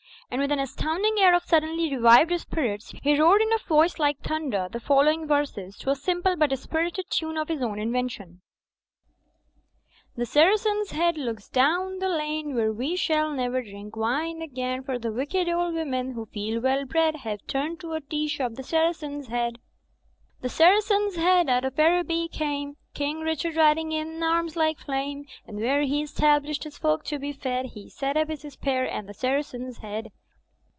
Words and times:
And 0.33 0.39
with 0.39 0.53
an 0.53 0.59
astounding 0.59 1.15
air 1.19 1.35
of 1.35 1.43
suddenly 1.43 1.93
revived 1.93 2.31
spir 2.39 2.63
its, 2.75 2.91
he 3.03 3.19
roared 3.19 3.41
in 3.41 3.51
a 3.51 3.57
voice 3.67 3.99
like 3.99 4.21
thimder 4.21 4.69
the 4.71 4.79
following 4.79 5.27
verses, 5.27 5.75
to 5.79 5.89
a 5.89 5.95
simple 5.95 6.37
but 6.37 6.57
spirited 6.57 7.07
tune 7.09 7.35
of 7.35 7.49
his 7.49 7.61
own 7.61 7.75
inven 7.77 8.09
tion: 8.09 8.41
*'The 10.15 10.25
Saracen's 10.25 10.91
Head 10.91 11.17
looks 11.17 11.49
down 11.49 11.99
the 11.99 12.07
lane, 12.07 12.55
Where 12.55 12.71
we 12.71 12.95
shall 12.95 13.33
never 13.33 13.61
drink 13.61 13.97
wine 13.97 14.41
again;. 14.41 14.83
For 14.83 14.97
the 14.97 15.11
wicked 15.11 15.49
old 15.49 15.73
Women 15.73 16.13
who 16.13 16.25
feel 16.27 16.61
well 16.61 16.85
bred 16.85 17.17
Have 17.17 17.45
turned 17.45 17.81
to 17.81 17.91
a 17.91 17.99
tea 17.99 18.29
shop 18.29 18.53
the 18.53 18.63
Saracen's 18.63 19.27
Head. 19.27 19.59
"The 20.39 20.47
Saracen's 20.49 21.17
Head 21.17 21.49
out 21.49 21.65
of 21.65 21.77
Araby 21.77 22.29
came. 22.31 22.77
King 22.93 23.19
Richard 23.19 23.57
riding 23.57 23.91
in 23.91 24.23
arms 24.23 24.55
like 24.55 24.79
flame. 24.79 25.25
And 25.45 25.57
where 25.57 25.81
he 25.81 26.01
established 26.01 26.63
his 26.63 26.77
folk 26.77 27.03
to 27.05 27.19
be 27.19 27.33
fed 27.33 27.67
He 27.67 27.89
set 27.89 28.15
up 28.15 28.29
his 28.29 28.41
spear— 28.49 28.87
^and 28.87 29.07
the 29.07 29.13
Saracen's 29.13 29.79
Head. 29.79 30.09